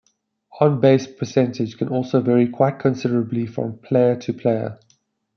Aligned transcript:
On-base 0.59 1.05
percentage 1.05 1.77
can 1.77 1.87
also 1.89 2.21
vary 2.21 2.49
quite 2.49 2.79
considerably 2.79 3.45
from 3.45 3.77
player 3.77 4.15
to 4.15 4.33
player. 4.33 4.79